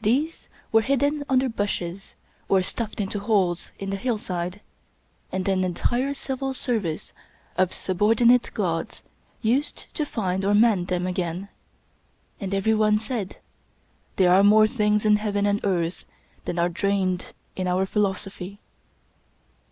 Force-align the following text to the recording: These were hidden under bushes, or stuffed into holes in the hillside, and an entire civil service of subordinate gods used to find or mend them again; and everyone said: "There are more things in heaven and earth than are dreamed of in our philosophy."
These 0.00 0.48
were 0.70 0.82
hidden 0.82 1.24
under 1.28 1.48
bushes, 1.48 2.14
or 2.48 2.62
stuffed 2.62 3.00
into 3.00 3.18
holes 3.18 3.72
in 3.80 3.90
the 3.90 3.96
hillside, 3.96 4.60
and 5.32 5.48
an 5.48 5.64
entire 5.64 6.14
civil 6.14 6.54
service 6.54 7.12
of 7.56 7.72
subordinate 7.74 8.52
gods 8.54 9.02
used 9.42 9.92
to 9.94 10.06
find 10.06 10.44
or 10.44 10.54
mend 10.54 10.86
them 10.86 11.04
again; 11.04 11.48
and 12.38 12.54
everyone 12.54 12.96
said: 12.96 13.38
"There 14.14 14.30
are 14.32 14.44
more 14.44 14.68
things 14.68 15.04
in 15.04 15.16
heaven 15.16 15.46
and 15.46 15.58
earth 15.64 16.06
than 16.44 16.60
are 16.60 16.68
dreamed 16.68 17.22
of 17.22 17.34
in 17.56 17.66
our 17.66 17.86
philosophy." 17.86 18.60